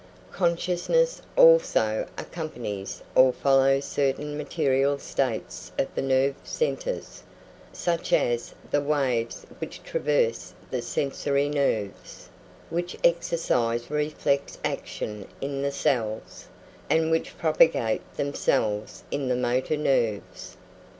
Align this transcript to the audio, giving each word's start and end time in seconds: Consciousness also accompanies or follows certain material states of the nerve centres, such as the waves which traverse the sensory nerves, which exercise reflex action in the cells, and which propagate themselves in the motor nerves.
Consciousness 0.31 1.21
also 1.37 2.07
accompanies 2.17 3.03
or 3.13 3.31
follows 3.31 3.85
certain 3.85 4.35
material 4.35 4.97
states 4.97 5.71
of 5.77 5.93
the 5.93 6.01
nerve 6.01 6.33
centres, 6.43 7.21
such 7.71 8.11
as 8.11 8.55
the 8.71 8.81
waves 8.81 9.45
which 9.59 9.83
traverse 9.83 10.55
the 10.71 10.81
sensory 10.81 11.47
nerves, 11.49 12.29
which 12.71 12.97
exercise 13.03 13.91
reflex 13.91 14.57
action 14.65 15.27
in 15.39 15.61
the 15.61 15.71
cells, 15.71 16.47
and 16.89 17.11
which 17.11 17.37
propagate 17.37 18.01
themselves 18.17 19.03
in 19.11 19.27
the 19.27 19.35
motor 19.35 19.77
nerves. 19.77 20.57